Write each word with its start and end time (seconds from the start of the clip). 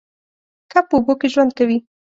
کب 0.71 0.83
په 0.89 0.93
اوبو 0.97 1.13
کې 1.19 1.27
ژوند 1.33 1.51
کوي 1.57 1.77